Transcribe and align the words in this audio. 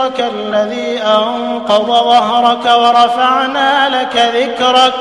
وزرك 0.00 0.20
الذي 0.20 1.02
أنقض 1.02 1.86
ظهرك 1.86 2.64
ورفعنا 2.64 4.02
لك 4.02 4.16
ذكرك. 4.16 4.94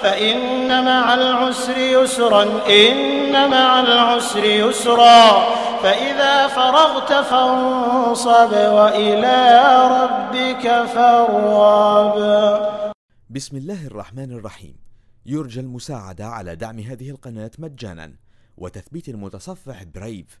فإن 0.00 0.84
مع 0.84 1.14
العسر 1.14 1.78
يسرا 1.78 2.42
إن 2.68 3.50
مع 3.50 3.80
العسر 3.80 4.44
يسرا. 4.44 5.46
فإذا 5.82 6.46
فرغت 6.46 7.12
فانصب 7.12 8.52
وإلى 8.52 9.38
ربك 10.00 10.84
فارغب. 10.94 12.16
بسم 13.30 13.56
الله 13.56 13.86
الرحمن 13.86 14.32
الرحيم. 14.32 14.76
يرجى 15.26 15.60
المساعدة 15.60 16.26
على 16.26 16.56
دعم 16.56 16.78
هذه 16.78 17.10
القناة 17.10 17.50
مجانا 17.58 18.12
وتثبيت 18.56 19.08
المتصفح 19.08 19.82
برايف. 19.94 20.40